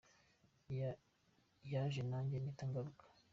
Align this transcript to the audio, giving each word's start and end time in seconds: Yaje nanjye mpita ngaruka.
Yaje 1.71 2.01
nanjye 2.09 2.35
mpita 2.43 2.63
ngaruka. 2.69 3.03